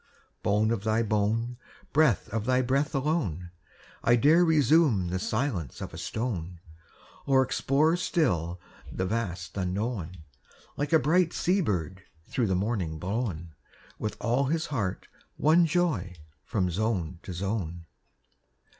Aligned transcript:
Bone 0.41 0.71
of 0.71 0.83
thy 0.83 1.03
bone, 1.03 1.57
Breath 1.93 2.27
of 2.29 2.45
thy 2.47 2.63
breath 2.63 2.95
alone, 2.95 3.51
I 4.03 4.15
dare 4.15 4.43
resume 4.43 5.09
the 5.09 5.19
silence 5.19 5.79
of 5.79 5.93
a 5.93 5.99
stone, 5.99 6.59
Or 7.27 7.43
explore 7.43 7.95
still 7.97 8.59
the 8.91 9.05
vast 9.05 9.55
unknown, 9.57 10.23
Like 10.75 10.91
a 10.91 10.97
bright 10.97 11.33
sea 11.33 11.61
bird 11.61 12.01
through 12.25 12.47
the 12.47 12.55
morning 12.55 12.97
blown, 12.97 13.53
With 13.99 14.17
all 14.19 14.45
his 14.45 14.65
heart 14.65 15.07
one 15.37 15.67
joy, 15.67 16.15
From 16.45 16.71
zone 16.71 17.19
to 17.21 17.31
zone. 17.31 17.85